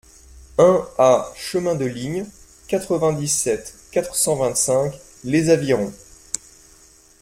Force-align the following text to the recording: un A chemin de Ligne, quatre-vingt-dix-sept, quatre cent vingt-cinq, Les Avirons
un 0.57 0.83
A 0.97 1.31
chemin 1.35 1.75
de 1.75 1.85
Ligne, 1.85 2.25
quatre-vingt-dix-sept, 2.67 3.75
quatre 3.91 4.15
cent 4.15 4.35
vingt-cinq, 4.35 4.95
Les 5.23 5.51
Avirons 5.51 5.93